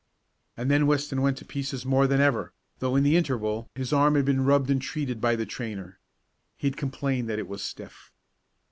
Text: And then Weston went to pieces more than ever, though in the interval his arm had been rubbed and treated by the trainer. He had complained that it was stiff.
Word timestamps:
And 0.57 0.71
then 0.71 0.87
Weston 0.87 1.21
went 1.21 1.37
to 1.37 1.45
pieces 1.45 1.85
more 1.85 2.07
than 2.07 2.19
ever, 2.19 2.53
though 2.79 2.95
in 2.95 3.03
the 3.03 3.15
interval 3.15 3.69
his 3.75 3.93
arm 3.93 4.15
had 4.15 4.25
been 4.25 4.43
rubbed 4.43 4.71
and 4.71 4.81
treated 4.81 5.21
by 5.21 5.35
the 5.35 5.45
trainer. 5.45 5.99
He 6.57 6.65
had 6.65 6.75
complained 6.75 7.29
that 7.29 7.37
it 7.37 7.47
was 7.47 7.61
stiff. 7.61 8.11